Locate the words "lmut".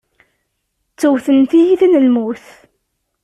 2.05-2.45